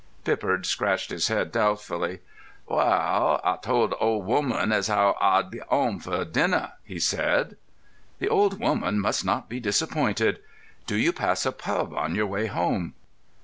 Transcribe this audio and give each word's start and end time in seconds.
Pippard 0.23 0.65
scratched 0.65 1.11
his 1.11 1.27
head 1.27 1.51
doubtfully. 1.51 2.21
"Well, 2.65 3.39
Ah 3.43 3.55
told 3.57 3.91
th' 3.91 3.95
old 3.99 4.27
'ooman 4.27 4.71
as 4.73 4.89
'ow 4.89 5.15
Ah'd 5.21 5.51
be 5.51 5.61
wome 5.69 5.99
for 5.99 6.25
dinner," 6.25 6.71
he 6.83 6.99
said. 6.99 7.55
"The 8.17 8.27
old 8.27 8.59
woman 8.59 8.99
must 8.99 9.23
not 9.23 9.47
be 9.47 9.59
disappointed. 9.59 10.39
Do 10.87 10.95
you 10.95 11.13
pass 11.13 11.45
a 11.45 11.51
pub 11.51 11.93
on 11.93 12.15
your 12.15 12.25
way 12.25 12.47
home?" 12.47 12.95